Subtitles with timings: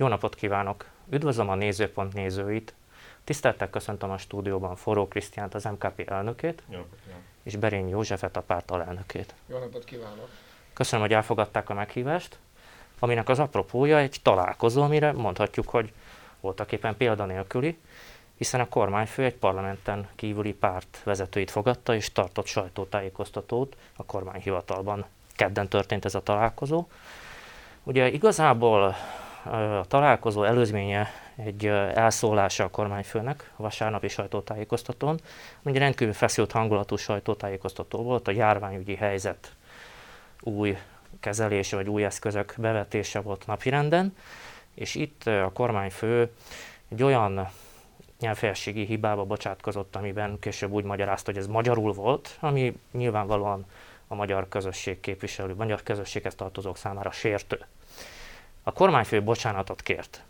[0.00, 0.86] Jó napot kívánok!
[1.10, 2.74] Üdvözlöm a Nézőpont nézőit!
[3.24, 7.14] Tiszteltek köszöntöm a stúdióban Forró Krisztiánt, az MKP elnökét, Jó, jó.
[7.42, 9.34] és Berény Józsefet, a párt alelnökét.
[9.46, 10.28] Jó napot kívánok!
[10.72, 12.38] Köszönöm, hogy elfogadták a meghívást,
[12.98, 15.92] aminek az apropója egy találkozó, amire mondhatjuk, hogy
[16.40, 17.78] voltak éppen példanélküli,
[18.36, 25.04] hiszen a kormányfő egy parlamenten kívüli párt vezetőit fogadta és tartott sajtótájékoztatót a kormányhivatalban.
[25.36, 26.86] Kedden történt ez a találkozó.
[27.82, 28.96] Ugye igazából
[29.44, 35.20] a találkozó előzménye egy elszólása a kormányfőnek a vasárnapi sajtótájékoztatón,
[35.62, 39.52] ami rendkívül feszült hangulatú sajtótájékoztató volt, a járványügyi helyzet
[40.40, 40.76] új
[41.20, 44.16] kezelése vagy új eszközök bevetése volt napirenden,
[44.74, 46.30] és itt a kormányfő
[46.88, 47.48] egy olyan
[48.20, 53.66] nyelvfejességi hibába bocsátkozott, amiben később úgy magyarázta, hogy ez magyarul volt, ami nyilvánvalóan
[54.06, 57.66] a magyar közösség képviselő, magyar közösséghez tartozók számára sértő.
[58.62, 60.22] A kormányfő bocsánatot kért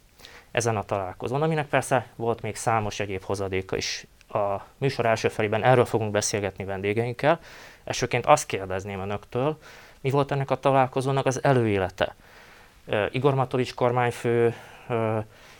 [0.51, 4.07] ezen a találkozón, aminek persze volt még számos egyéb hozadéka is.
[4.29, 7.41] A műsor első felében erről fogunk beszélgetni vendégeinkkel.
[7.85, 9.59] Elsőként azt kérdezném önöktől,
[10.01, 12.15] mi volt ennek a találkozónak az előélete?
[13.11, 14.55] Igor Matolics kormányfő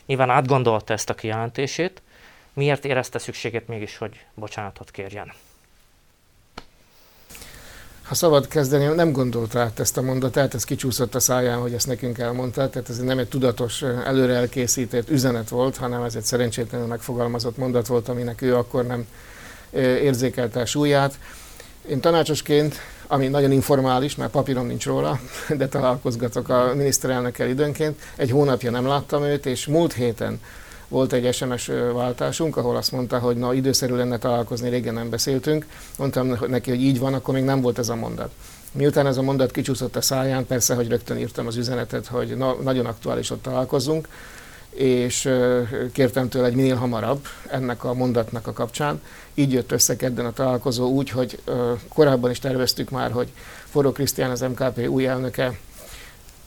[0.07, 2.03] nyilván átgondolta ezt a kijelentését,
[2.53, 5.33] miért érezte szükséget mégis, hogy bocsánatot kérjen?
[8.11, 11.87] Ha szabad kezdeni, nem gondolt át ezt a mondatát, ez kicsúszott a száján, hogy ezt
[11.87, 16.87] nekünk elmondta, tehát ez nem egy tudatos, előre elkészített üzenet volt, hanem ez egy szerencsétlenül
[16.87, 19.07] megfogalmazott mondat volt, aminek ő akkor nem
[20.03, 21.19] érzékelte a súlyát.
[21.89, 22.75] Én tanácsosként,
[23.07, 25.21] ami nagyon informális, mert papíron nincs róla,
[25.59, 30.41] de találkozgatok a miniszterelnökkel időnként, egy hónapja nem láttam őt, és múlt héten
[30.91, 35.67] volt egy SMS váltásunk, ahol azt mondta, hogy na időszerű lenne találkozni, régen nem beszéltünk.
[35.99, 38.31] Mondtam neki, hogy így van, akkor még nem volt ez a mondat.
[38.73, 42.55] Miután ez a mondat kicsúszott a száján, persze, hogy rögtön írtam az üzenetet, hogy na,
[42.63, 44.09] nagyon aktuális ott találkozunk,
[44.71, 45.31] és
[45.93, 49.01] kértem tőle egy minél hamarabb ennek a mondatnak a kapcsán.
[49.35, 51.39] Így jött össze kedden a találkozó úgy, hogy
[51.89, 53.29] korábban is terveztük már, hogy
[53.65, 55.59] Forró Krisztián, az MKP új elnöke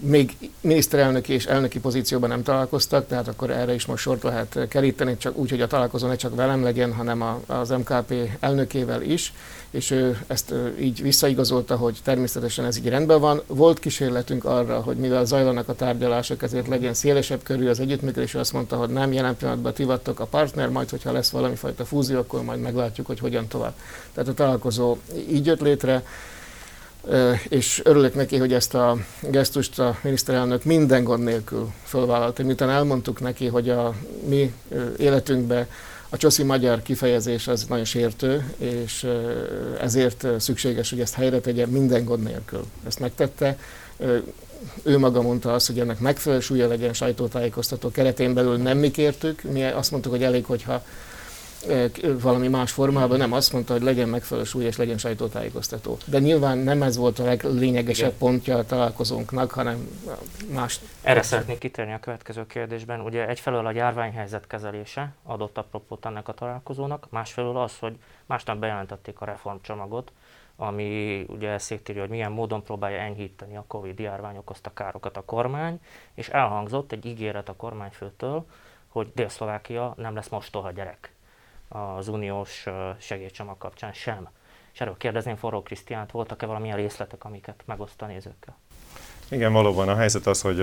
[0.06, 5.18] még miniszterelnöki és elnöki pozícióban nem találkoztak, tehát akkor erre is most sort lehet keríteni,
[5.18, 9.34] csak úgy, hogy a találkozó ne csak velem legyen, hanem a, az MKP elnökével is,
[9.70, 13.42] és ő ezt így visszaigazolta, hogy természetesen ez így rendben van.
[13.48, 18.40] Volt kísérletünk arra, hogy mivel zajlanak a tárgyalások, ezért legyen szélesebb körül az együttműködés, és
[18.40, 19.86] azt mondta, hogy nem, jelen pillanatban ti
[20.16, 23.74] a partner, majd hogyha lesz valami fajta fúzió, akkor majd meglátjuk, hogy hogyan tovább.
[24.14, 24.98] Tehát a találkozó
[25.30, 26.04] így jött létre
[27.50, 32.44] és örülök neki, hogy ezt a gesztust a miniszterelnök minden gond nélkül fölvállalta.
[32.44, 33.94] Miután elmondtuk neki, hogy a
[34.28, 34.54] mi
[34.98, 35.68] életünkben
[36.10, 39.08] a csoszi magyar kifejezés az nagyon sértő, és
[39.80, 42.66] ezért szükséges, hogy ezt helyre tegye minden gond nélkül.
[42.88, 43.58] Ezt megtette.
[44.84, 49.42] Ő maga mondta azt, hogy ennek megfelelő súlya legyen sajtótájékoztató keretén belül nem mi kértük.
[49.42, 50.84] Mi azt mondtuk, hogy elég, hogyha
[52.22, 55.98] valami más formában, nem azt mondta, hogy legyen megfelelő súly és legyen sajtótájékoztató.
[56.06, 58.20] De nyilván nem ez volt a leglényegesebb Igen.
[58.20, 59.88] pontja a találkozónknak, hanem
[60.54, 60.80] más.
[61.02, 63.02] Erre szeretnék kitérni a következő kérdésben.
[63.02, 67.96] Ugye egyfelől a járványhelyzet kezelése adott apropót ennek a találkozónak, másfelől az, hogy
[68.26, 70.12] másnap bejelentették a reformcsomagot,
[70.56, 75.80] ami ugye szétírja, hogy milyen módon próbálja enyhíteni a Covid járvány okozta károkat a kormány,
[76.14, 78.46] és elhangzott egy ígéret a kormányfőtől,
[78.88, 81.13] hogy Dél-Szlovákia nem lesz mostoha gyerek
[81.74, 82.66] az uniós
[83.00, 84.30] segélycsomag kapcsán sem.
[84.74, 88.58] És erről kérdezném Forró Krisztiánt, voltak-e valamilyen részletek, amiket megoszt a nézőkkel?
[89.28, 90.60] Igen, valóban a helyzet az, hogy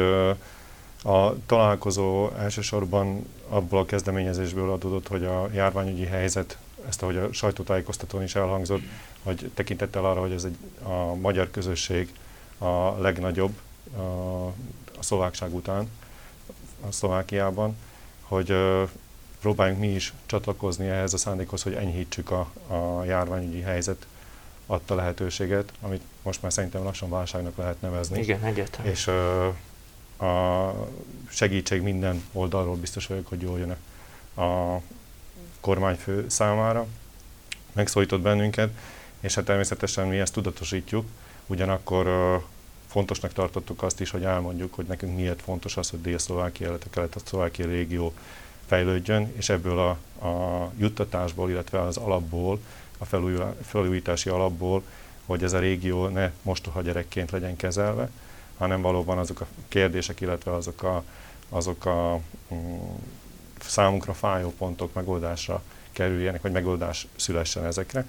[1.04, 8.22] a találkozó elsősorban abból a kezdeményezésből adódott, hogy a járványügyi helyzet, ezt ahogy a sajtótájékoztatón
[8.22, 8.82] is elhangzott,
[9.22, 12.15] hogy tekintettel arra, hogy ez egy, a magyar közösség
[12.59, 13.53] a legnagyobb
[13.97, 14.00] a,
[14.99, 15.91] a szlovákság után,
[16.88, 17.76] a Szlovákiában,
[18.22, 18.56] hogy
[19.40, 24.06] próbáljunk mi is csatlakozni ehhez a szándékhoz, hogy enyhítsük a, a járványügyi helyzet
[24.66, 28.20] adta lehetőséget, amit most már szerintem lassan válságnak lehet nevezni.
[28.20, 28.90] Igen, egyértelmű.
[28.90, 29.48] És ö,
[30.25, 30.72] a
[31.28, 33.76] segítség minden oldalról biztos vagyok, hogy jól jön
[34.46, 34.81] a
[35.60, 36.86] kormányfő számára.
[37.72, 38.70] Megszólított bennünket,
[39.20, 41.06] és hát természetesen mi ezt tudatosítjuk,
[41.46, 42.36] ugyanakkor ö,
[42.86, 47.66] fontosnak tartottuk azt is, hogy elmondjuk, hogy nekünk miért fontos az, hogy Dél-Szlovákia, illetve Kelet-Szlovákia
[47.66, 48.14] régió
[48.70, 49.90] fejlődjön, és ebből a,
[50.26, 52.58] a juttatásból, illetve az alapból,
[52.99, 53.05] a
[53.62, 54.82] felújítási alapból,
[55.26, 58.11] hogy ez a régió ne mostoha gyerekként legyen kezelve,
[58.58, 61.05] hanem valóban azok a kérdések, illetve azok a,
[61.49, 62.99] azok a um,
[63.61, 65.62] számunkra fájó pontok megoldásra
[65.93, 68.06] kerüljenek, vagy megoldás szülessen ezekre.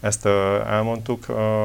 [0.00, 0.32] Ezt uh,
[0.66, 1.64] elmondtuk, uh,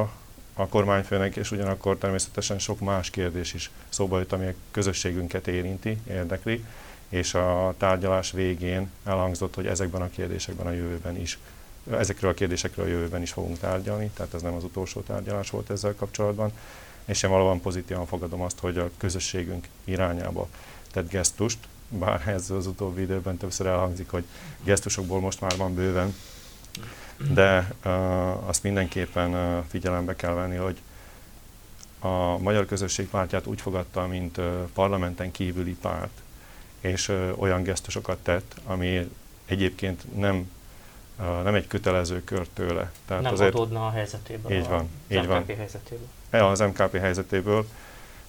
[0.53, 5.97] a kormányfőnek, és ugyanakkor természetesen sok más kérdés is szóba jött, ami a közösségünket érinti,
[6.07, 6.63] érdekli,
[7.13, 11.39] és a tárgyalás végén elhangzott, hogy ezekben a kérdésekben a jövőben is,
[11.91, 15.69] ezekről a kérdésekről a jövőben is fogunk tárgyalni, tehát ez nem az utolsó tárgyalás volt
[15.69, 16.51] ezzel kapcsolatban,
[17.05, 20.47] és én valóban pozitívan fogadom azt, hogy a közösségünk irányába
[20.91, 21.57] tett gesztust,
[21.89, 24.23] bár ez az utóbbi időben többször elhangzik, hogy
[24.63, 26.15] gesztusokból most már van bőven,
[27.33, 30.77] de uh, azt mindenképpen uh, figyelembe kell venni, hogy
[31.99, 36.21] a Magyar Közösség pártját úgy fogadta, mint uh, parlamenten kívüli párt,
[36.83, 39.09] és uh, olyan gesztusokat tett, ami
[39.45, 40.51] egyébként nem,
[41.19, 42.91] uh, nem egy kötelező kör tőle.
[43.05, 44.51] Tehát nem azért, adódna a helyzetéből.
[44.51, 45.45] Így van, a, így van.
[45.45, 46.07] helyzetéből.
[46.31, 47.67] Ja, az MKP helyzetéből,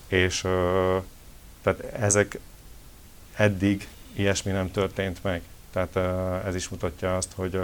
[0.06, 1.02] és uh,
[1.62, 2.38] tehát ezek
[3.34, 5.42] eddig ilyesmi nem történt meg.
[5.70, 5.96] Tehát
[6.46, 7.60] ez is mutatja azt, hogy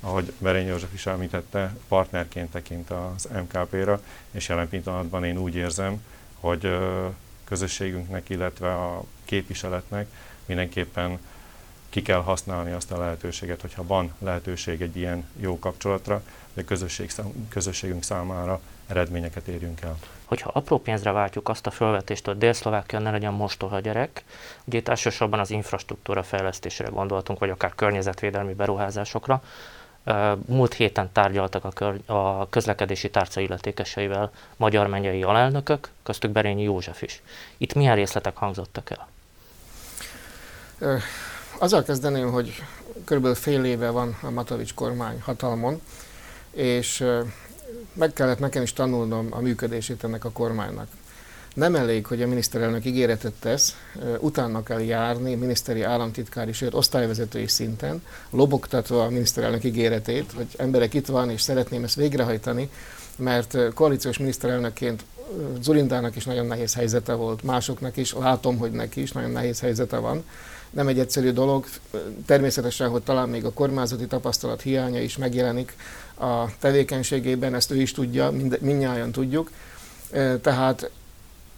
[0.00, 4.00] ahogy Berény József is említette, partnerként tekint az MKP-ra,
[4.30, 6.04] és jelen pillanatban én úgy érzem,
[6.40, 6.78] hogy
[7.44, 10.06] közösségünknek, illetve a képviseletnek
[10.46, 11.18] mindenképpen
[11.88, 16.22] ki kell használni azt a lehetőséget, hogyha van lehetőség egy ilyen jó kapcsolatra,
[16.54, 17.10] hogy a közösség,
[17.48, 19.96] közösségünk számára eredményeket érjünk el.
[20.24, 24.24] Hogyha apró pénzre váltjuk azt a felvetést, hogy Dél-Szlovákia ne legyen mostoha gyerek,
[24.64, 29.42] ugye itt elsősorban az infrastruktúra fejlesztésére gondoltunk, vagy akár környezetvédelmi beruházásokra,
[30.46, 37.02] Múlt héten tárgyaltak a, kör, a közlekedési tárca illetékeseivel magyar mennyei alelnökök, köztük Berényi József
[37.02, 37.22] is.
[37.56, 39.08] Itt milyen részletek hangzottak el?
[41.58, 42.62] Azzal kezdeném, hogy
[43.04, 45.80] körülbelül fél éve van a Matovics kormány hatalmon,
[46.50, 47.04] és
[47.92, 50.86] meg kellett nekem is tanulnom a működését ennek a kormánynak.
[51.54, 53.76] Nem elég, hogy a miniszterelnök ígéretet tesz,
[54.18, 61.06] utána kell járni miniszteri államtitkári, sőt osztályvezetői szinten, lobogtatva a miniszterelnök ígéretét, hogy emberek itt
[61.06, 62.70] van, és szeretném ezt végrehajtani,
[63.16, 65.04] mert koalíciós miniszterelnökként
[65.60, 69.96] Zurindának is nagyon nehéz helyzete volt, másoknak is, látom, hogy neki is nagyon nehéz helyzete
[69.96, 70.24] van.
[70.70, 71.66] Nem egy egyszerű dolog,
[72.26, 75.76] természetesen, hogy talán még a kormányzati tapasztalat hiánya is megjelenik
[76.14, 79.50] a tevékenységében, ezt ő is tudja, mind, mindnyáján tudjuk.
[80.40, 80.90] Tehát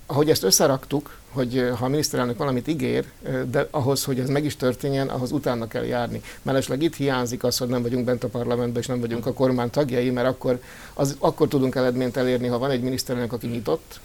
[0.06, 3.04] ahogy ezt összeraktuk, hogy ha a miniszterelnök valamit ígér,
[3.50, 6.22] de ahhoz, hogy ez meg is történjen, ahhoz utána kell járni.
[6.42, 9.70] Mellesleg itt hiányzik az, hogy nem vagyunk bent a parlamentben, és nem vagyunk a kormány
[9.70, 10.60] tagjai, mert akkor,
[10.94, 14.00] az, akkor tudunk eredményt elérni, ha van egy miniszterelnök, aki nyitott,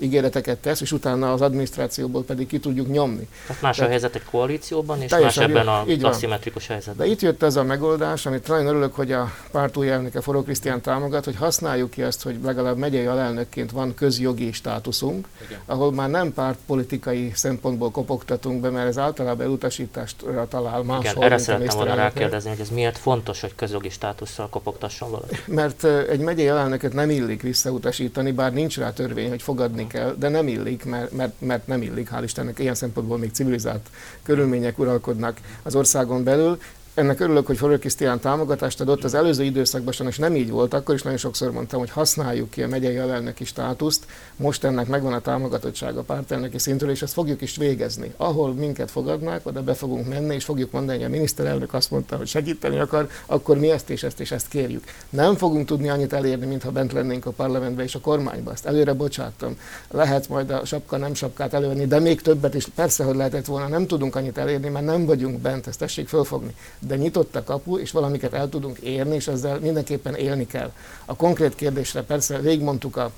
[0.00, 3.28] ígéreteket tesz, és utána az adminisztrációból pedig ki tudjuk nyomni.
[3.46, 7.06] Tehát más Tehát, a helyzet egy koalícióban, és más ebben a aszimmetrikus helyzetben.
[7.06, 10.42] De itt jött ez a megoldás, amit nagyon örülök, hogy a párt új elnöke Foró
[10.42, 15.58] Krisztián támogat, hogy használjuk ki ezt, hogy legalább megyei alelnökként van közjogi státuszunk, Igen.
[15.66, 21.10] ahol már nem pártpolitikai szempontból kopogtatunk be, mert ez általában elutasításra talál máshol.
[21.10, 25.36] Igen, erre szerettem volna rákérdezni, hogy ez miért fontos, hogy közjogi státusszal kopogtasson valaki.
[25.46, 30.28] Mert egy megyei alelnöket nem illik visszautasítani, bár nincs rá törvény, hogy fogadni kell, de
[30.28, 33.88] nem illik, mert, mert, mert nem illik, hál' Istennek, ilyen szempontból még civilizált
[34.22, 36.58] körülmények uralkodnak az országon belül,
[36.94, 39.04] ennek örülök, hogy Forró Krisztián támogatást adott.
[39.04, 42.62] Az előző időszakban sajnos nem így volt, akkor is nagyon sokszor mondtam, hogy használjuk ki
[42.62, 44.06] a megyei alelnöki státuszt.
[44.36, 48.12] Most ennek megvan a támogatottsága a pártelnöki szintről, és ezt fogjuk is végezni.
[48.16, 52.16] Ahol minket fogadnák, oda be fogunk menni, és fogjuk mondani, hogy a miniszterelnök azt mondta,
[52.16, 54.84] hogy segíteni akar, akkor mi ezt és ezt és ezt kérjük.
[55.10, 58.52] Nem fogunk tudni annyit elérni, mintha bent lennénk a parlamentben és a kormányban.
[58.52, 59.58] Ezt előre bocsátom.
[59.90, 63.68] Lehet majd a sapka nem sapkát elővenni, de még többet is persze, hogy lehetett volna.
[63.68, 66.54] Nem tudunk annyit elérni, mert nem vagyunk bent, ezt tessék fölfogni
[66.86, 70.72] de nyitott a kapu, és valamiket el tudunk érni, és ezzel mindenképpen élni kell.
[71.04, 73.10] A konkrét kérdésre persze végigmondtuk a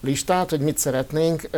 [0.00, 1.48] listát, hogy mit szeretnénk.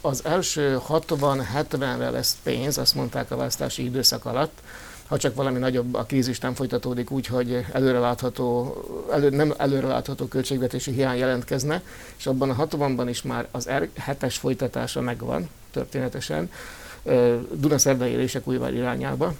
[0.00, 4.58] Az első 60-70-re lesz pénz, azt mondták a választási időszak alatt,
[5.06, 8.76] ha csak valami nagyobb a krízis nem folytatódik úgy, hogy előrelátható,
[9.12, 11.82] elő, nem előrelátható költségvetési hiány jelentkezne,
[12.16, 16.50] és abban a 60-ban is már az R7-es folytatása megvan történetesen,
[17.52, 19.34] Dunaszerdai élések újvár irányába,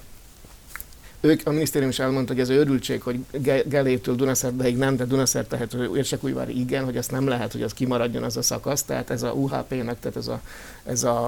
[1.25, 3.19] ők, a minisztérium is elmondta, hogy ez örültség, hogy
[3.67, 8.23] Gelétől Dunaszerdeig nem, de Dunaszert tehető Érsekújvári igen, hogy ezt nem lehet, hogy az kimaradjon
[8.23, 10.41] az a szakasz, tehát ez a UHP-nek, tehát ez a,
[10.85, 11.27] ez a,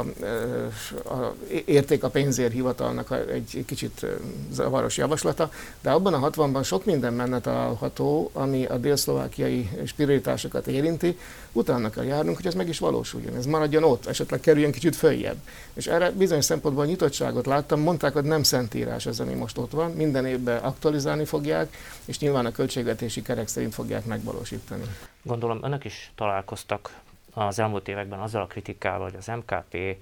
[1.04, 1.34] a
[1.64, 4.06] érték a pénzért hivatalnak egy kicsit
[4.52, 5.50] zavaros javaslata,
[5.82, 11.18] de abban a 60-ban sok minden menne található, ami a délszlovákiai prioritásokat érinti,
[11.52, 15.36] utána kell járnunk, hogy ez meg is valósuljon, ez maradjon ott, esetleg kerüljön kicsit följebb.
[15.74, 19.85] És erre bizonyos szempontból nyitottságot láttam, mondták, hogy nem szentírás ez, ami most ott van,
[19.94, 24.82] minden évben aktualizálni fogják, és nyilván a költségvetési kerek szerint fogják megvalósítani.
[25.22, 27.00] Gondolom önök is találkoztak
[27.34, 29.96] az elmúlt években azzal a kritikával, hogy az MKP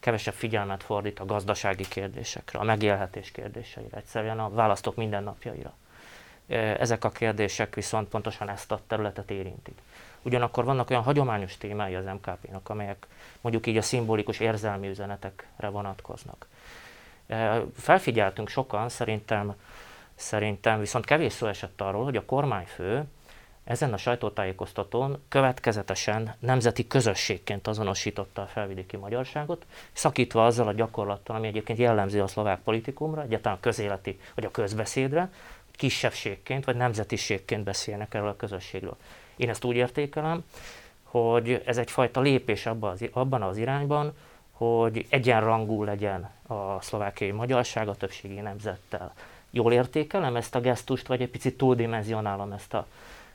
[0.00, 5.74] kevesebb figyelmet fordít a gazdasági kérdésekre, a megélhetés kérdéseire, egyszerűen a választók mindennapjaira.
[6.78, 9.78] Ezek a kérdések viszont pontosan ezt a területet érintik.
[10.22, 13.06] Ugyanakkor vannak olyan hagyományos témái az MKP-nak, amelyek
[13.40, 16.46] mondjuk így a szimbolikus érzelmi üzenetekre vonatkoznak.
[17.74, 19.54] Felfigyeltünk sokan, szerintem,
[20.14, 23.04] szerintem viszont kevés szó esett arról, hogy a kormányfő
[23.64, 31.46] ezen a sajtótájékoztatón következetesen nemzeti közösségként azonosította a felvidéki magyarságot, szakítva azzal a gyakorlattal, ami
[31.46, 35.30] egyébként jellemző a szlovák politikumra, egyáltalán a közéleti vagy a közbeszédre,
[35.72, 38.96] kisebbségként vagy nemzetiségként beszélnek erről a közösségről.
[39.36, 40.44] Én ezt úgy értékelem,
[41.02, 44.14] hogy ez egyfajta lépés abban az, abban az irányban,
[44.58, 49.14] hogy egyenrangú legyen a szlovákiai magyarság a többségi nemzettel.
[49.50, 52.86] Jól értékelem ezt a gesztust, vagy egy picit túldimenzionálom ezt, a,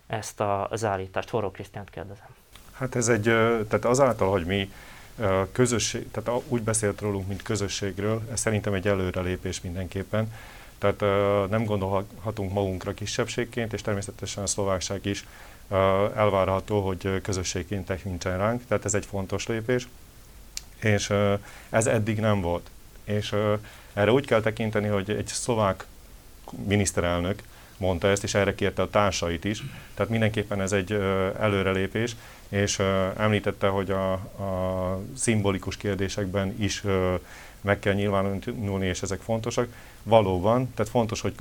[0.07, 1.29] ezt a, az állítást?
[1.29, 2.27] Forró Krisztiánt kérdezem.
[2.71, 3.23] Hát ez egy,
[3.67, 4.71] tehát azáltal, hogy mi
[5.51, 10.33] közösség, tehát úgy beszélt rólunk, mint közösségről, ez szerintem egy előrelépés mindenképpen.
[10.77, 10.99] Tehát
[11.49, 15.25] nem gondolhatunk magunkra kisebbségként, és természetesen a szlovákság is
[16.15, 19.87] elvárható, hogy közösségként tekintsen ránk, tehát ez egy fontos lépés,
[20.83, 21.13] és
[21.69, 22.69] ez eddig nem volt.
[23.03, 23.35] És
[23.93, 25.85] erre úgy kell tekinteni, hogy egy szlovák
[26.65, 27.41] miniszterelnök
[27.77, 29.63] mondta ezt, és erre kérte a társait is,
[29.93, 30.91] tehát mindenképpen ez egy
[31.39, 32.15] előrelépés,
[32.49, 32.79] és
[33.17, 36.83] említette, hogy a, a szimbolikus kérdésekben is
[37.61, 39.67] meg kell nyilvánulni, és ezek fontosak.
[40.03, 41.33] Valóban, tehát fontos, hogy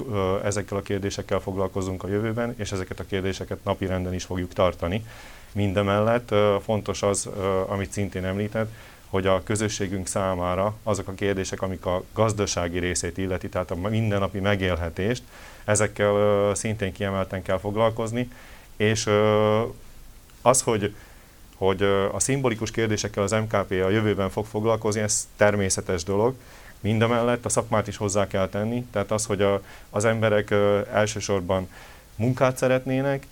[0.44, 5.04] ezekkel a kérdésekkel foglalkozunk a jövőben, és ezeket a kérdéseket napi renden is fogjuk tartani.
[5.52, 7.28] Mindemellett fontos az,
[7.66, 8.72] amit szintén említett,
[9.12, 14.38] hogy a közösségünk számára azok a kérdések, amik a gazdasági részét illeti, tehát a mindennapi
[14.38, 15.22] megélhetést,
[15.64, 18.30] ezekkel szintén kiemelten kell foglalkozni,
[18.76, 19.10] és
[20.42, 20.94] az, hogy
[21.56, 26.34] hogy a szimbolikus kérdésekkel az MKP a jövőben fog foglalkozni, ez természetes dolog.
[26.80, 30.50] Mindemellett a szakmát is hozzá kell tenni, tehát az, hogy a, az emberek
[30.92, 31.68] elsősorban
[32.16, 33.26] munkát szeretnének,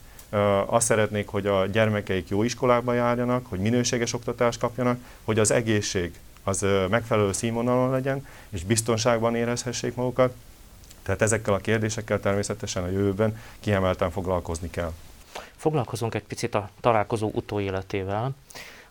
[0.65, 6.19] azt szeretnék, hogy a gyermekeik jó iskolába járjanak, hogy minőséges oktatást kapjanak, hogy az egészség
[6.43, 10.33] az megfelelő színvonalon legyen, és biztonságban érezhessék magukat.
[11.03, 14.91] Tehát ezekkel a kérdésekkel természetesen a jövőben kiemelten foglalkozni kell.
[15.55, 18.31] Foglalkozunk egy picit a találkozó utóéletével.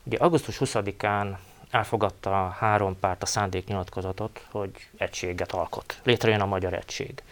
[0.02, 1.37] Ugye augusztus 20-án
[1.70, 6.00] elfogadta három párt a szándéknyilatkozatot, hogy egységet alkot.
[6.02, 7.23] Létrejön a Magyar Egység.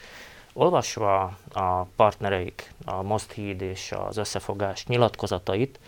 [0.61, 5.79] Olvasva a partnereik, a Most Híd és az összefogás nyilatkozatait,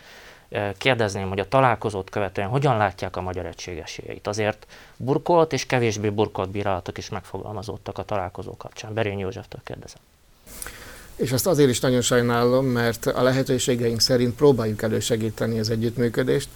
[0.77, 4.27] kérdezném, hogy a találkozót követően hogyan látják a magyar egység esélyeit.
[4.27, 8.93] Azért burkolt és kevésbé burkolt bírálatok is megfogalmazódtak a találkozó kapcsán.
[8.93, 10.01] Berény Józseftől kérdezem.
[11.15, 16.49] És azt azért is nagyon sajnálom, mert a lehetőségeink szerint próbáljuk elősegíteni az együttműködést.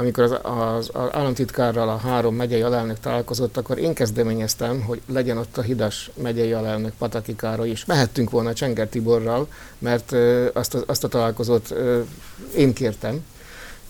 [0.00, 5.36] Amikor az, az, az államtitkárral a három megyei alelnök találkozott, akkor én kezdeményeztem, hogy legyen
[5.36, 7.84] ott a Hidas megyei alelnök Pataki Károly is.
[7.84, 9.46] Mehettünk volna Csenger Tiborral,
[9.78, 10.12] mert
[10.52, 11.74] azt a, azt a találkozót
[12.56, 13.24] én kértem.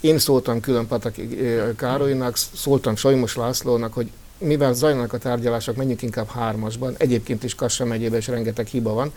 [0.00, 1.38] Én szóltam külön Pataki
[1.76, 6.94] Károlynak, szóltam Solymos Lászlónak, hogy mivel zajlanak a tárgyalások, menjünk inkább hármasban.
[6.98, 9.12] Egyébként is Kassa megyében is rengeteg hiba van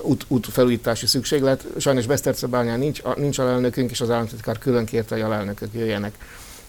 [0.00, 1.66] út, útfelújítási szükséglet.
[1.78, 6.14] Sajnos Besztercebányán nincs, nincs alelnökünk, és az államtitkár külön kérte, hogy alelnökök jöjjenek.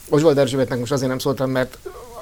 [0.10, 1.78] Oswald Erzsébetnek most azért nem szóltam, mert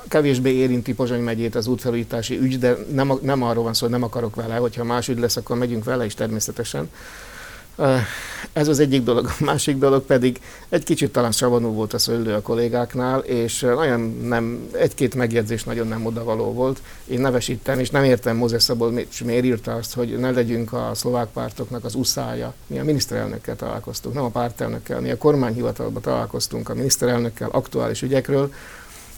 [0.08, 4.04] kevésbé érinti Pozsony megyét az útfelújítási ügy, de nem, nem arról van szó, hogy nem
[4.04, 6.90] akarok vele, hogyha más ügy lesz, akkor megyünk vele is természetesen.
[8.54, 9.26] Ez az egyik dolog.
[9.26, 14.18] A másik dolog pedig egy kicsit talán savanú volt a szőlő a kollégáknál, és nagyon
[14.24, 16.82] nem, egy-két megjegyzés nagyon nem odavaló volt.
[17.06, 21.28] Én nevesítem, és nem értem Mózes Szabolcs miért írta azt, hogy ne legyünk a szlovák
[21.28, 22.54] pártoknak az uszája.
[22.68, 28.54] Mi a miniszterelnökkel találkoztunk, nem a pártelnökkel, mi a kormányhivatalban találkoztunk a miniszterelnökkel aktuális ügyekről,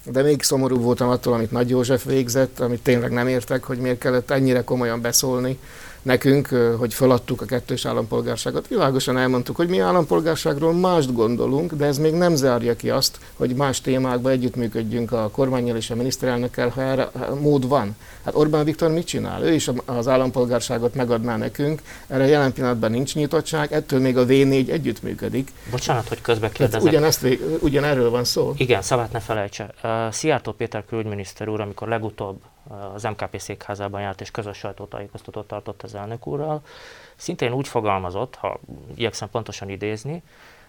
[0.04, 3.98] de még szomorú voltam attól, amit Nagy József végzett, amit tényleg nem értek, hogy miért
[3.98, 5.58] kellett ennyire komolyan beszólni
[6.04, 8.68] nekünk, hogy feladtuk a kettős állampolgárságot.
[8.68, 13.54] Világosan elmondtuk, hogy mi állampolgárságról mást gondolunk, de ez még nem zárja ki azt, hogy
[13.54, 17.96] más témákban együttműködjünk a kormányjal és a miniszterelnökkel, ha erre mód van.
[18.24, 19.42] Hát Orbán Viktor mit csinál?
[19.42, 24.68] Ő is az állampolgárságot megadná nekünk, erre jelen pillanatban nincs nyitottság, ettől még a V4
[24.68, 25.52] együttműködik.
[25.70, 26.82] Bocsánat, hogy közbe kérdezek.
[26.82, 27.26] Ugyanezt,
[27.60, 28.52] ugyanerről van szó.
[28.56, 29.74] Igen, szavát ne felejtse.
[30.10, 32.36] Szijjártó Péter külügyminiszter úr, amikor legutóbb
[32.94, 36.62] az MKP székházában járt és közös sajtótájékoztatót tartott az elnök úrral.
[37.16, 38.60] Szintén úgy fogalmazott, ha
[38.94, 40.22] igyekszem pontosan idézni,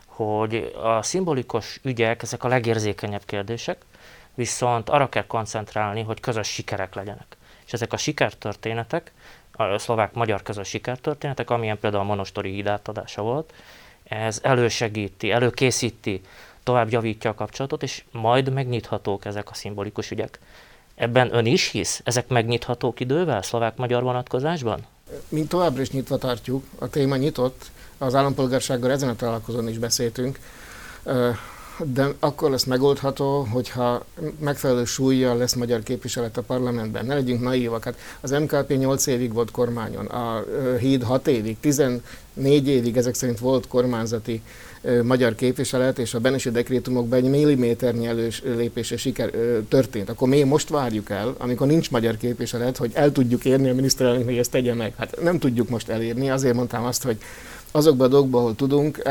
[0.06, 3.86] hogy a szimbolikus ügyek, ezek a legérzékenyebb kérdések,
[4.34, 7.38] viszont arra kell koncentrálni, hogy közös sikerek legyenek.
[7.66, 9.14] És ezek a sikertörténetek,
[9.52, 13.54] a szlovák-magyar közös sikertörténetek, amilyen például a monostori híd átadása volt,
[14.04, 16.22] ez elősegíti, előkészíti,
[16.64, 20.40] tovább javítja a kapcsolatot, és majd megnyithatók ezek a szimbolikus ügyek.
[20.96, 22.02] Ebben ön is hisz?
[22.04, 24.86] Ezek megnyithatók idővel szlovák-magyar vonatkozásban?
[25.30, 30.40] Mint továbbra is nyitva tartjuk, a téma nyitott, az állampolgársággal ezen a találkozón is beszéltünk,
[31.84, 34.06] de akkor lesz megoldható, hogyha
[34.40, 37.06] megfelelő súlyjal lesz magyar képviselet a parlamentben.
[37.06, 37.84] Ne legyünk naívak.
[37.84, 40.44] Hát az MKP 8 évig volt kormányon, a
[40.80, 42.02] Híd 6 évig, 14
[42.68, 44.42] évig ezek szerint volt kormányzati
[45.04, 49.32] magyar képviselet, és a Benesi dekrétumokban egy milliméternyi elős lépése siker
[49.68, 50.10] történt.
[50.10, 54.26] Akkor mi most várjuk el, amikor nincs magyar képviselet, hogy el tudjuk érni a miniszterelnök,
[54.26, 54.94] hogy ezt tegye meg.
[54.98, 57.18] Hát nem tudjuk most elérni, azért mondtam azt, hogy
[57.76, 59.02] azokban a dolgokban, ahol tudunk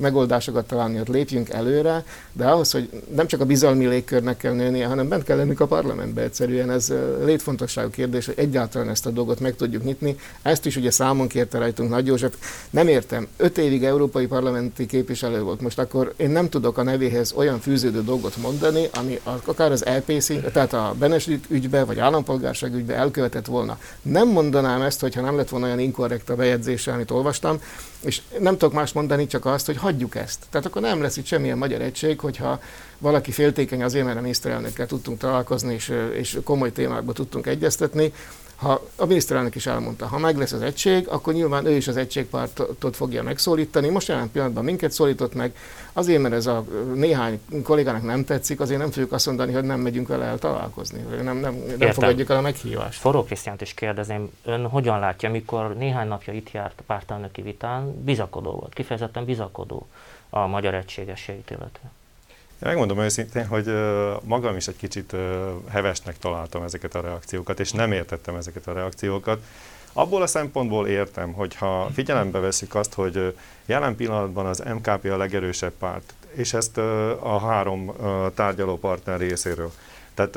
[0.00, 4.86] megoldásokat találni, ott lépjünk előre, de ahhoz, hogy nem csak a bizalmi légkörnek kell nőnie,
[4.86, 6.70] hanem bent kell lennünk a parlamentbe egyszerűen.
[6.70, 6.92] Ez
[7.24, 10.16] létfontosságú kérdés, hogy egyáltalán ezt a dolgot meg tudjuk nyitni.
[10.42, 12.34] Ezt is ugye számon kérte rajtunk Nagy József.
[12.70, 15.60] Nem értem, öt évig európai parlamenti képviselő volt.
[15.60, 20.52] Most akkor én nem tudok a nevéhez olyan fűződő dolgot mondani, ami akár az LPC,
[20.52, 23.78] tehát a Benes ügybe, vagy állampolgárság ügybe elkövetett volna.
[24.02, 27.60] Nem mondanám ezt, hogyha nem lett volna olyan inkorrekt a bejegyzése, amit olvastam,
[28.00, 30.46] és nem tudok más mondani, csak azt, hogy hagyjuk ezt.
[30.50, 32.60] Tehát akkor nem lesz itt semmilyen magyar egység, hogyha
[32.98, 38.12] valaki féltékeny azért, mert a miniszterelnökkel tudtunk találkozni, és, és komoly témákba tudtunk egyeztetni,
[38.58, 41.96] ha a miniszterelnök is elmondta, ha meg lesz az egység, akkor nyilván ő is az
[41.96, 43.88] egységpártot fogja megszólítani.
[43.88, 45.56] Most jelen pillanatban minket szólított meg,
[45.92, 49.80] azért, mert ez a néhány kollégának nem tetszik, azért nem fogjuk azt mondani, hogy nem
[49.80, 53.00] megyünk vele el találkozni, nem, nem, nem fogadjuk el a meghívást.
[53.00, 58.02] Forró Krisztiánt is kérdezném, ön hogyan látja, mikor néhány napja itt járt a pártelnöki vitán,
[58.04, 59.86] bizakodó volt, kifejezetten bizakodó
[60.30, 61.50] a magyar egységességét
[62.58, 62.66] illetve?
[62.68, 63.72] Megmondom őszintén, hogy
[64.24, 65.16] magam is egy kicsit
[65.68, 69.42] hevesnek találtam ezeket a reakciókat, és nem értettem ezeket a reakciókat.
[69.92, 73.34] Abból a szempontból értem, hogy ha figyelembe veszik azt, hogy
[73.66, 76.78] jelen pillanatban az MKP a legerősebb párt, és ezt
[77.18, 77.92] a három
[78.34, 79.72] tárgyaló partner részéről.
[80.14, 80.36] Tehát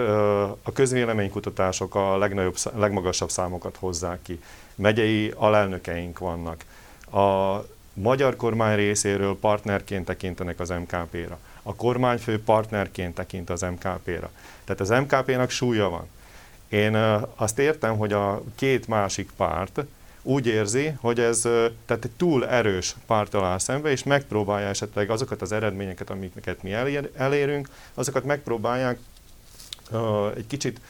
[0.63, 4.40] a közvéleménykutatások a legnagyobb, legmagasabb számokat hozzák ki.
[4.75, 6.66] Megyei alelnökeink vannak.
[7.12, 7.58] A
[7.94, 14.32] magyar kormány részéről partnerként tekintenek az MKP-ra a kormányfő partnerként tekint az MKP-ra.
[14.63, 16.08] Tehát az MKP-nak súlya van.
[16.69, 16.95] Én
[17.36, 19.82] azt értem, hogy a két másik párt
[20.24, 21.41] úgy érzi, hogy ez
[21.86, 27.12] tehát túl erős párt áll szembe, és megpróbálja esetleg azokat az eredményeket, amiket mi elér,
[27.15, 29.00] elérünk, azokat megpróbálják
[29.91, 30.82] uh, egy kicsit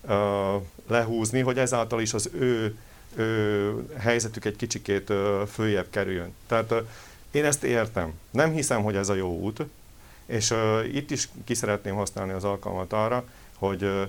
[0.00, 2.76] uh, lehúzni, hogy ezáltal is az ő,
[3.14, 6.34] ő helyzetük egy kicsikét uh, följebb kerüljön.
[6.46, 6.74] Tehát
[7.30, 8.12] én ezt értem.
[8.30, 9.62] Nem hiszem, hogy ez a jó út,
[10.30, 13.24] és uh, itt is ki szeretném használni az alkalmat arra,
[13.58, 14.08] hogy uh,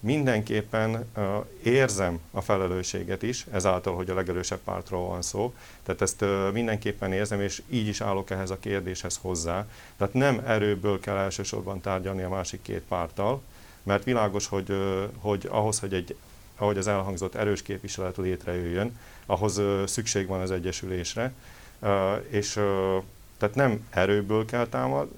[0.00, 1.24] mindenképpen uh,
[1.62, 5.54] érzem a felelősséget is, ezáltal, hogy a legerősebb pártról van szó.
[5.82, 9.66] Tehát ezt uh, mindenképpen érzem, és így is állok ehhez a kérdéshez hozzá.
[9.96, 13.42] Tehát nem erőből kell elsősorban tárgyalni a másik két párttal,
[13.82, 16.16] mert világos, hogy, uh, hogy ahhoz, hogy egy,
[16.56, 21.32] ahogy az elhangzott, erős képviselet létrejöjjön, ahhoz uh, szükség van az egyesülésre,
[21.80, 23.02] uh, és uh,
[23.38, 25.08] tehát nem erőből kell támad,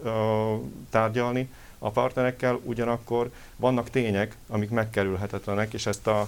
[0.91, 6.21] tárgyalni a partnerekkel, ugyanakkor vannak tények, amik megkerülhetetlenek, és ezt a,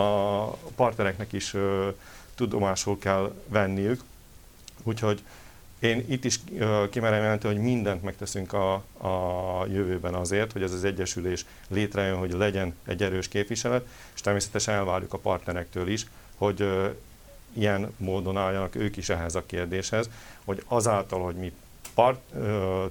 [0.00, 0.44] a
[0.76, 1.88] partnereknek is ö,
[2.34, 4.02] tudomásul kell venniük.
[4.82, 5.22] Úgyhogy
[5.78, 6.40] én itt is
[6.90, 12.32] kimerem jelenteni, hogy mindent megteszünk a, a jövőben azért, hogy ez az egyesülés létrejön, hogy
[12.32, 16.06] legyen egy erős képviselet, és természetesen elvárjuk a partnerektől is,
[16.36, 16.68] hogy
[17.52, 20.10] ilyen módon álljanak ők is ehhez a kérdéshez,
[20.44, 21.52] hogy azáltal, hogy mi
[21.94, 22.20] part,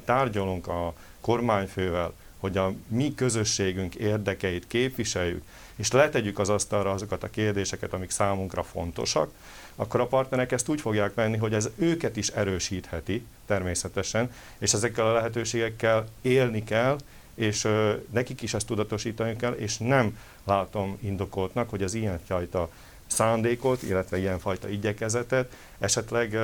[0.06, 5.44] tárgyalunk a kormányfővel, hogy a mi közösségünk érdekeit képviseljük,
[5.76, 9.32] és letegyük az asztalra azokat a kérdéseket, amik számunkra fontosak,
[9.76, 15.08] akkor a partnerek ezt úgy fogják venni, hogy ez őket is erősítheti természetesen, és ezekkel
[15.08, 16.98] a lehetőségekkel élni kell,
[17.34, 22.70] és ö, nekik is ezt tudatosítani kell, és nem látom indokoltnak, hogy az ilyenfajta
[23.08, 26.38] szándékot, illetve ilyenfajta igyekezetet esetleg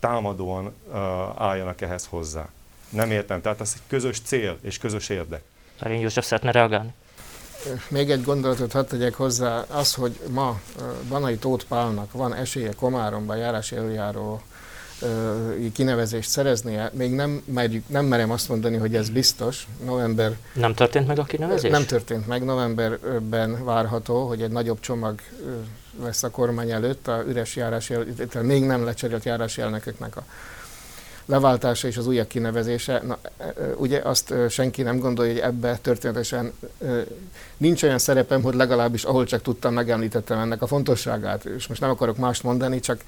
[0.00, 0.72] támadóan
[1.36, 2.48] álljanak ehhez hozzá.
[2.88, 5.42] Nem értem, tehát ez egy közös cél és közös érdek.
[5.80, 6.92] Szerény József szeretne reagálni?
[7.88, 10.60] Még egy gondolatot hadd tegyek hozzá, az, hogy ma
[11.08, 14.42] Banai Tóth Pálnak van esélye Komáromban járási eljáró
[15.72, 19.66] kinevezést szereznie, még nem, merjük, nem merem azt mondani, hogy ez biztos.
[19.84, 20.36] November...
[20.52, 21.70] Nem történt meg a kinevezés?
[21.70, 22.44] Nem történt meg.
[22.44, 25.20] Novemberben várható, hogy egy nagyobb csomag
[26.02, 30.24] lesz a kormány előtt, a üres tehát még nem lecserélt járási elnököknek a
[31.26, 33.02] leváltása és az újak kinevezése.
[33.06, 33.18] Na,
[33.76, 36.52] ugye azt senki nem gondolja, hogy ebbe történetesen
[37.56, 41.44] nincs olyan szerepem, hogy legalábbis ahol csak tudtam, megemlítettem ennek a fontosságát.
[41.44, 43.00] És most nem akarok mást mondani, csak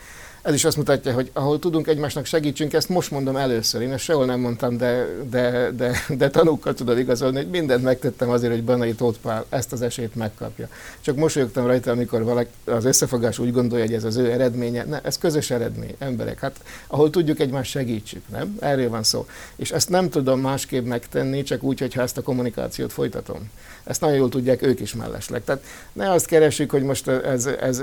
[0.47, 3.81] ez is azt mutatja, hogy ahol tudunk egymásnak segítsünk, ezt most mondom először.
[3.81, 8.31] Én ezt sehol nem mondtam, de, de, de, de tanúkkal tudod igazolni, hogy mindent megtettem
[8.31, 10.69] azért, hogy Banai Tóth ezt az esélyt megkapja.
[11.01, 14.85] Csak mosolyogtam rajta, amikor valaki, az összefogás úgy gondolja, hogy ez az ő eredménye.
[14.85, 16.41] Ne, ez közös eredmény, emberek.
[16.41, 18.57] Hát ahol tudjuk egymást segítsük, nem?
[18.61, 19.27] Erről van szó.
[19.57, 23.51] És ezt nem tudom másképp megtenni, csak úgy, hogyha ezt a kommunikációt folytatom.
[23.85, 25.45] Ezt nagyon jól tudják ők is mellesleg.
[25.45, 27.83] Tehát ne azt keresjük, hogy most ez, ez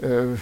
[0.00, 0.32] ö,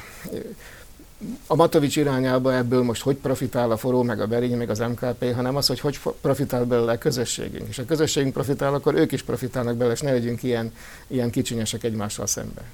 [1.46, 5.34] a Matovics irányába ebből most hogy profitál a forró, meg a Berény, meg az MKP,
[5.34, 7.68] hanem az, hogy hogy profitál belőle a közösségünk.
[7.68, 10.74] És a közösségünk profitál, akkor ők is profitálnak belőle, és ne legyünk ilyen,
[11.06, 12.64] ilyen kicsinyesek egymással szemben.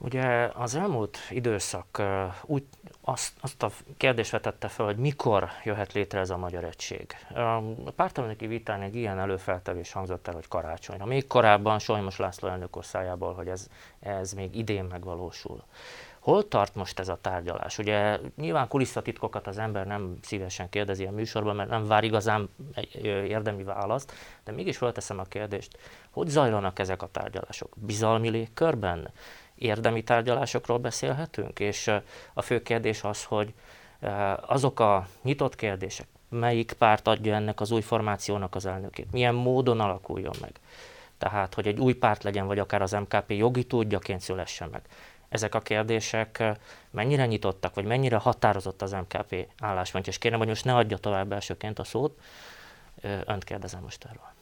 [0.00, 2.02] Ugye az elmúlt időszak
[2.42, 2.62] úgy
[3.00, 7.16] azt, azt a kérdést vetette fel, hogy mikor jöhet létre ez a magyar egység.
[7.34, 11.04] A pártelnöki vitán egy ilyen előfeltevés hangzott el, hogy karácsonyra.
[11.04, 13.66] Még korábban Solymos László elnök orszájából, hogy ez,
[14.00, 15.64] ez még idén megvalósul.
[16.24, 17.78] Hol tart most ez a tárgyalás?
[17.78, 23.04] Ugye nyilván kulisszatitkokat az ember nem szívesen kérdezi a műsorban, mert nem vár igazán egy
[23.04, 24.12] érdemi választ,
[24.44, 25.78] de mégis felteszem a kérdést,
[26.10, 27.72] hogy zajlanak ezek a tárgyalások?
[27.76, 29.10] Bizalmi légkörben?
[29.54, 31.60] Érdemi tárgyalásokról beszélhetünk?
[31.60, 31.90] És
[32.34, 33.54] a fő kérdés az, hogy
[34.46, 39.12] azok a nyitott kérdések, melyik párt adja ennek az új formációnak az elnökét?
[39.12, 40.60] Milyen módon alakuljon meg?
[41.18, 44.82] Tehát, hogy egy új párt legyen, vagy akár az MKP jogi tudjaként szülessen meg
[45.34, 46.42] ezek a kérdések
[46.90, 50.12] mennyire nyitottak, vagy mennyire határozott az MKP álláspontja.
[50.12, 52.20] És kérem, hogy most ne adja tovább elsőként a szót.
[53.02, 54.33] Önt kérdezem most erről.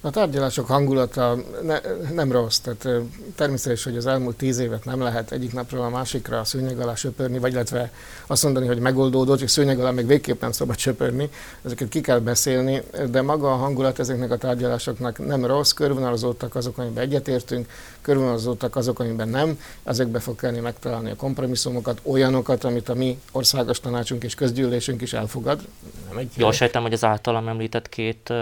[0.00, 1.80] A tárgyalások hangulata ne,
[2.14, 6.38] nem rossz, tehát természetes, hogy az elmúlt tíz évet nem lehet egyik napról a másikra
[6.40, 7.92] a szőnyeg alá söpörni, vagy illetve
[8.26, 11.30] azt mondani, hogy megoldódott, és szőnyeg alá még végképp nem szabad söpörni,
[11.64, 16.78] ezeket ki kell beszélni, de maga a hangulat ezeknek a tárgyalásoknak nem rossz, körvonalazódtak azok,
[16.78, 17.68] amiben egyetértünk,
[18.00, 23.80] körvonalazódtak azok, amiben nem, ezekbe fog kellni megtalálni a kompromisszumokat, olyanokat, amit a mi országos
[23.80, 25.60] tanácsunk és közgyűlésünk is elfogad.
[26.08, 28.32] Nem egy Jól sejtem, hogy az általam említett két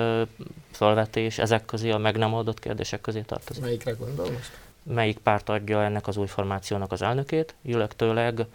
[0.77, 3.63] felvetés ezek közé a meg nem oldott kérdések közé tartozik.
[3.63, 4.51] Melyikre gondol most?
[4.83, 8.47] Melyik párt adja ennek az új formációnak az elnökét, illetőleg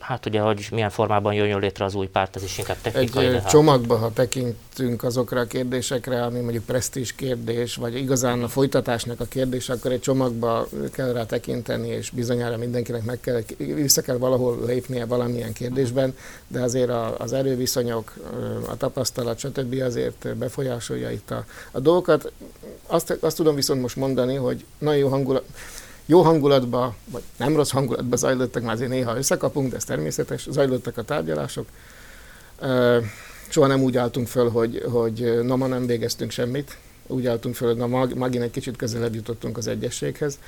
[0.00, 3.26] hát ugye, hogy milyen formában jön létre az új párt, ez is inkább technikai.
[3.26, 9.20] Egy csomagba, ha tekintünk azokra a kérdésekre, ami mondjuk presztízs kérdés, vagy igazán a folytatásnak
[9.20, 14.16] a kérdés, akkor egy csomagba kell rá tekinteni, és bizonyára mindenkinek meg kell, vissza kell
[14.16, 16.16] valahol lépnie valamilyen kérdésben,
[16.48, 18.12] de azért az erőviszonyok,
[18.68, 19.82] a tapasztalat, stb.
[19.82, 22.32] azért befolyásolja itt a, a dolgokat.
[22.86, 25.44] Azt, azt tudom viszont most mondani, hogy nagyon hangulat,
[26.10, 30.98] jó hangulatba, vagy nem rossz hangulatba zajlottak, már azért néha összekapunk, de ez természetes, zajlottak
[30.98, 31.66] a tárgyalások.
[33.48, 37.68] Soha nem úgy álltunk föl, hogy, hogy na ma nem végeztünk semmit, úgy álltunk föl,
[37.68, 40.38] hogy na magin egy kicsit közelebb jutottunk az egyességhez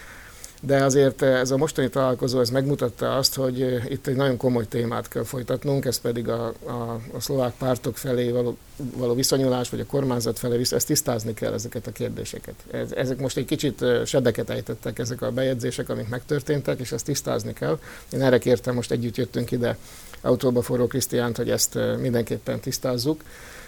[0.64, 4.68] de azért ez a mostani találkozó ez megmutatta azt, hogy eh, itt egy nagyon komoly
[4.68, 9.81] témát kell folytatnunk, ez pedig a, a, a szlovák pártok felé való, való viszonyulás, vagy
[9.81, 12.55] a kormányzat felé, ezt tisztázni kell ezeket a kérdéseket.
[12.70, 17.05] Ez, ezek most egy kicsit eh, sebeket ejtettek ezek a bejegyzések, amik megtörténtek, és ezt
[17.05, 17.79] tisztázni kell.
[18.12, 19.77] Én erre kértem, most együtt jöttünk ide
[20.20, 23.22] autóba forró Krisztiánt, hogy ezt eh, mindenképpen tisztázzuk.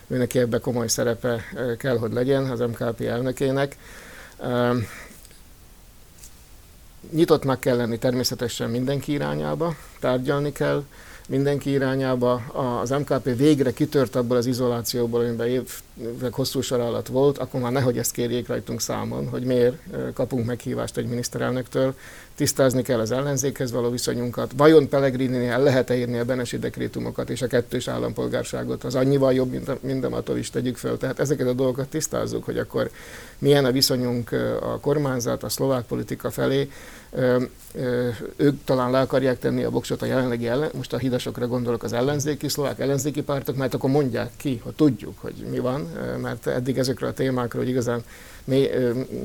[0.06, 1.40] Őnek ebbe komoly szerepe
[1.78, 3.76] kell, hogy legyen az MKP elnökének
[7.10, 10.84] nyitottnak kell lenni természetesen mindenki irányába, tárgyalni kell
[11.28, 12.34] mindenki irányába.
[12.80, 17.72] Az MKP végre kitört abból az izolációból, amiben évek hosszú sor alatt volt, akkor már
[17.72, 19.76] nehogy ezt kérjék rajtunk számon, hogy miért
[20.14, 21.94] kapunk meghívást egy miniszterelnöktől,
[22.34, 24.52] tisztázni kell az ellenzékhez való viszonyunkat.
[24.56, 28.84] Vajon pellegrini el lehet-e írni a Benesi dekrétumokat és a kettős állampolgárságot?
[28.84, 30.96] Az annyival jobb, mint, a, mint attól is tegyük föl.
[30.96, 32.90] Tehát ezeket a dolgokat tisztázzuk, hogy akkor
[33.38, 36.70] milyen a viszonyunk a kormányzat, a szlovák politika felé.
[38.36, 41.92] Ők talán le akarják tenni a voksot a jelenlegi ellen, most a hidasokra gondolok az
[41.92, 45.88] ellenzéki, szlovák ellenzéki pártok, mert akkor mondják ki, hogy tudjuk, hogy mi van,
[46.22, 47.72] mert eddig ezekről a témákról hogy
[48.44, 48.70] mély,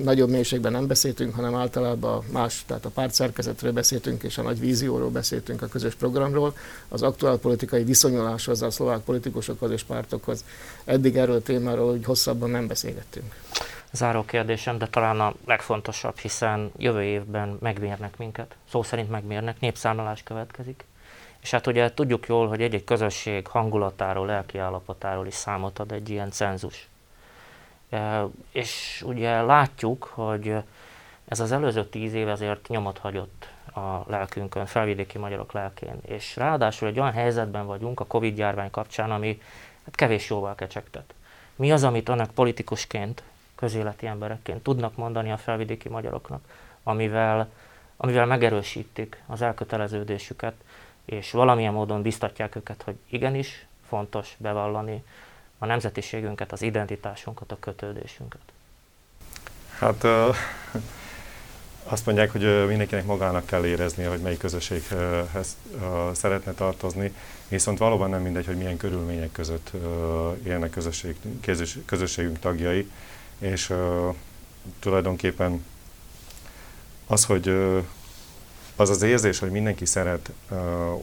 [0.03, 5.09] nagyobb mélységben nem beszéltünk, hanem általában más, tehát a pártszerkezetről beszéltünk, és a nagy vízióról
[5.09, 6.53] beszéltünk, a közös programról,
[6.87, 10.43] az aktuál politikai viszonyuláshoz, a szlovák politikusokhoz és pártokhoz.
[10.83, 13.35] Eddig erről a témáról hogy hosszabban nem beszélgettünk.
[13.91, 20.23] Záró kérdésem, de talán a legfontosabb, hiszen jövő évben megmérnek minket, szó szerint megmérnek, népszámlálás
[20.23, 20.85] következik.
[21.41, 26.09] És hát ugye tudjuk jól, hogy egy-egy közösség hangulatáról, lelki állapotáról is számot ad egy
[26.09, 26.89] ilyen cenzus.
[28.51, 30.55] És ugye látjuk, hogy
[31.27, 35.99] ez az előző tíz év ezért nyomot hagyott a lelkünkön, felvidéki magyarok lelkén.
[36.05, 39.41] És ráadásul egy olyan helyzetben vagyunk a Covid járvány kapcsán, ami
[39.85, 41.13] hát kevés jóval kecsegtet.
[41.55, 43.23] Mi az, amit önök politikusként,
[43.55, 46.41] közéleti emberekként tudnak mondani a felvidéki magyaroknak,
[46.83, 47.49] amivel
[48.01, 50.53] amivel megerősítik az elköteleződésüket,
[51.05, 55.03] és valamilyen módon biztatják őket, hogy igenis fontos bevallani
[55.59, 58.41] a nemzetiségünket, az identitásunkat, a kötődésünket.
[59.77, 60.03] Hát
[61.83, 65.57] azt mondják, hogy mindenkinek magának kell érezni, hogy melyik közösséghez
[66.13, 67.13] szeretne tartozni,
[67.47, 69.71] viszont valóban nem mindegy, hogy milyen körülmények között
[70.45, 71.15] élnek közösség,
[71.85, 72.91] közösségünk tagjai,
[73.37, 73.73] és
[74.79, 75.65] tulajdonképpen
[77.07, 77.49] az, hogy
[78.75, 80.31] az az érzés, hogy mindenki szeret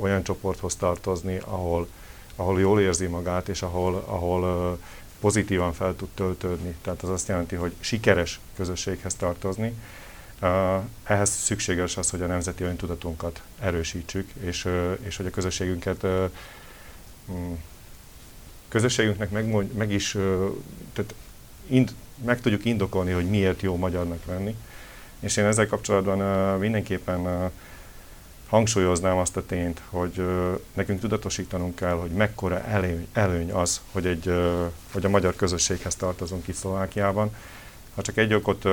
[0.00, 1.88] olyan csoporthoz tartozni, ahol,
[2.36, 4.78] ahol jól érzi magát, és ahol, ahol
[5.20, 6.74] pozitívan fel tud töltődni.
[6.82, 9.74] Tehát az azt jelenti, hogy sikeres közösséghez tartozni.
[11.04, 14.68] Ehhez szükséges az, hogy a nemzeti öntudatunkat erősítsük, és,
[15.02, 16.06] és hogy a közösségünket
[17.32, 17.52] mm,
[18.68, 20.10] közösségünknek meg, meg is
[20.92, 21.14] tehát
[21.66, 21.94] ind,
[22.24, 24.56] meg tudjuk indokolni, hogy miért jó magyarnak lenni.
[25.20, 26.18] És én ezzel kapcsolatban
[26.58, 27.50] mindenképpen
[28.48, 30.22] hangsúlyoznám azt a tényt, hogy
[30.74, 34.32] nekünk tudatosítanunk kell, hogy mekkora előny, előny az, hogy, egy,
[34.92, 37.34] hogy a magyar közösséghez tartozunk itt Szlovákiában.
[37.94, 38.64] Ha csak egy okot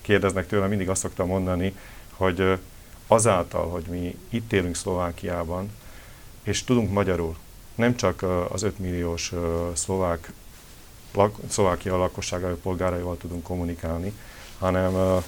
[0.00, 1.76] kérdeznek tőlem, mindig azt szoktam mondani,
[2.12, 2.58] hogy
[3.06, 5.70] azáltal, hogy mi itt élünk Szlovákiában,
[6.42, 7.36] és tudunk magyarul,
[7.74, 9.32] nem csak az 5 milliós
[9.72, 10.32] szlovák
[11.14, 14.12] lak, Szlovákia lakosságával, polgáraival tudunk kommunikálni,
[14.58, 15.22] hanem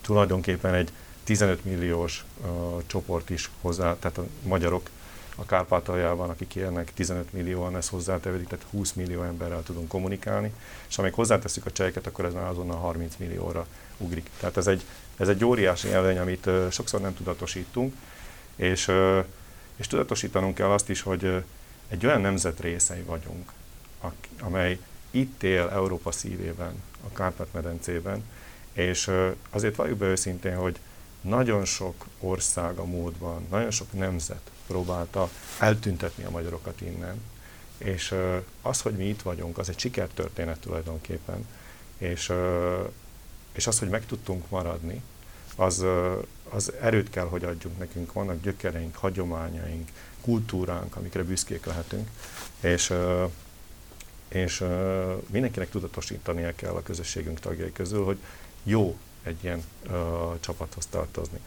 [0.00, 0.92] tulajdonképpen egy
[1.28, 4.90] 15 milliós uh, csoport is hozzá, tehát a magyarok
[5.36, 10.52] a Kárpátaljában, akik élnek 15 millióan, ez hozzátevődik, tehát 20 millió emberrel tudunk kommunikálni,
[10.88, 14.30] és amíg hozzáteszük a cseheket, akkor ez már azonnal 30 millióra ugrik.
[14.40, 14.84] Tehát ez egy,
[15.16, 17.94] ez egy óriási előny, amit uh, sokszor nem tudatosítunk,
[18.56, 19.24] és, uh,
[19.76, 21.44] és tudatosítanunk kell azt is, hogy uh,
[21.88, 23.52] egy olyan nemzet részei vagyunk,
[24.40, 24.78] amely
[25.10, 28.24] itt él Európa szívében, a Kárpát-medencében,
[28.72, 29.10] és
[29.50, 30.78] azért valljuk be őszintén, hogy
[31.20, 37.22] nagyon sok ország a módban, nagyon sok nemzet próbálta eltüntetni a magyarokat innen,
[37.78, 38.14] és
[38.62, 41.46] az, hogy mi itt vagyunk, az egy sikertörténet tulajdonképpen,
[41.98, 42.32] és,
[43.52, 45.02] és az, hogy meg tudtunk maradni,
[45.56, 45.84] az,
[46.48, 48.12] az erőt kell, hogy adjunk nekünk.
[48.12, 49.88] Vannak gyökereink, hagyományaink,
[50.20, 52.08] kultúránk, amikre büszkék lehetünk,
[52.60, 52.92] és
[54.28, 54.64] és
[55.30, 58.18] mindenkinek tudatosítania kell a közösségünk tagjai közül, hogy
[58.62, 61.38] jó egy ilyen uh, csapathoz tartozni.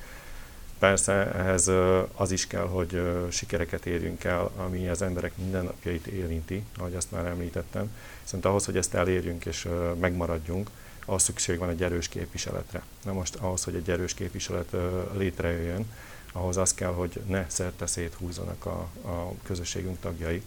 [0.79, 6.07] Persze ehhez uh, az is kell, hogy uh, sikereket érjünk el, ami az emberek mindennapjait
[6.07, 7.91] érinti, ahogy azt már említettem.
[8.21, 10.69] Viszont ahhoz, hogy ezt elérjünk és uh, megmaradjunk,
[11.05, 12.83] ahhoz szükség van egy erős képviseletre.
[13.03, 14.81] Na most ahhoz, hogy egy erős képviselet uh,
[15.17, 15.85] létrejöjjön,
[16.31, 20.41] ahhoz az kell, hogy ne szerte széthúzzanak a, a közösségünk tagjai,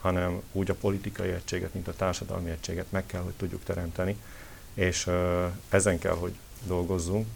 [0.00, 4.16] hanem úgy a politikai egységet, mint a társadalmi egységet meg kell, hogy tudjuk teremteni,
[4.74, 5.10] és
[5.68, 7.26] ezen kell, hogy dolgozzunk,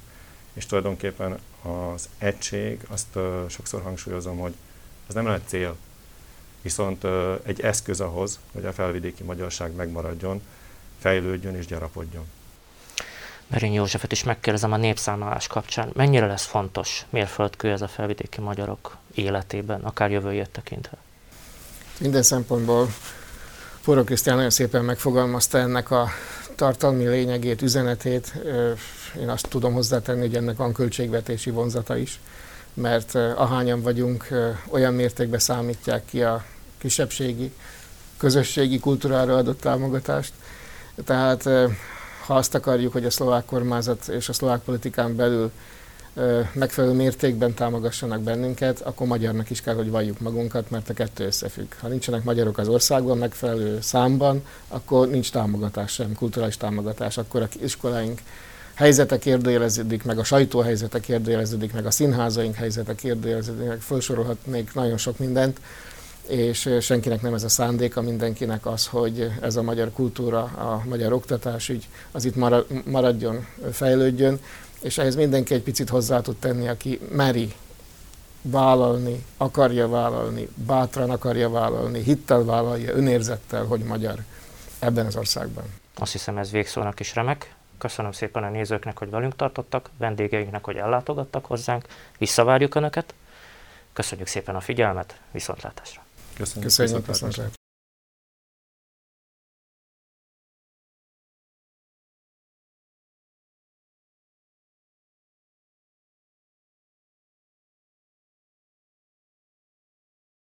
[0.53, 4.55] és tulajdonképpen az egység, azt sokszor hangsúlyozom, hogy
[5.09, 5.77] ez nem lehet cél,
[6.63, 7.05] viszont
[7.43, 10.43] egy eszköz ahhoz, hogy a felvidéki magyarság megmaradjon,
[10.99, 12.25] fejlődjön és gyarapodjon.
[13.47, 18.97] Merény Józsefet is megkérdezem a népszámlálás kapcsán, mennyire lesz fontos mérföldkő ez a felvidéki magyarok
[19.15, 20.97] életében, akár jövőjét tekintve?
[21.99, 22.89] Minden szempontból
[23.81, 26.09] Forró Krisztián nagyon szépen megfogalmazta ennek a
[26.61, 28.35] tartalmi lényegét, üzenetét.
[29.21, 32.21] Én azt tudom hozzátenni, hogy ennek van költségvetési vonzata is,
[32.75, 34.29] mert ahányan vagyunk,
[34.69, 36.45] olyan mértékben számítják ki a
[36.79, 37.53] kisebbségi,
[38.19, 40.33] közösségi kultúrára adott támogatást.
[41.05, 41.43] Tehát
[42.27, 45.51] ha azt akarjuk, hogy a szlovák kormányzat és a szlovák politikán belül
[46.53, 51.73] megfelelő mértékben támogassanak bennünket, akkor magyarnak is kell, hogy valljuk magunkat, mert a kettő összefügg.
[51.81, 57.49] Ha nincsenek magyarok az országban megfelelő számban, akkor nincs támogatás sem, kulturális támogatás, akkor a
[57.63, 58.21] iskoláink
[58.75, 64.97] helyzete kérdőjeleződik, meg a sajtó helyzete kérdőjeleződik, meg a színházaink helyzete kérdőjeleződik, meg felsorolhatnék nagyon
[64.97, 65.61] sok mindent,
[66.29, 71.13] és senkinek nem ez a szándéka, mindenkinek az, hogy ez a magyar kultúra, a magyar
[71.13, 72.37] oktatásügy az itt
[72.85, 74.41] maradjon, fejlődjön,
[74.83, 77.55] és ehhez mindenki egy picit hozzá tud tenni, aki meri
[78.43, 84.19] vállalni, akarja vállalni, bátran akarja vállalni, hittel vállalja, önérzettel, hogy magyar
[84.79, 85.65] ebben az országban.
[85.95, 87.55] Azt hiszem ez végszónak is remek.
[87.79, 91.87] Köszönöm szépen a nézőknek, hogy velünk tartottak, vendégeinknek, hogy ellátogattak hozzánk.
[92.19, 93.15] Visszavárjuk Önöket.
[93.93, 96.03] Köszönjük szépen a figyelmet, viszontlátásra.
[96.37, 97.60] Köszönjük, Köszönjük viszontlátásra.